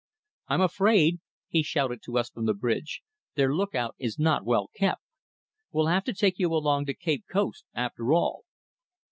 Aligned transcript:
"I'm 0.47 0.61
afraid," 0.61 1.19
he 1.47 1.61
shouted 1.61 2.01
to 2.05 2.17
us 2.17 2.31
from 2.31 2.47
the 2.47 2.55
bridge, 2.55 3.03
"their 3.35 3.53
look 3.53 3.75
out 3.75 3.93
is 3.99 4.17
not 4.17 4.43
well 4.43 4.67
kept. 4.75 5.03
We'll 5.71 5.85
have 5.93 6.05
to 6.05 6.13
take 6.15 6.39
you 6.39 6.51
along 6.55 6.87
to 6.87 6.95
Cape 6.95 7.25
Coast, 7.29 7.65
after 7.75 8.11
all." 8.11 8.43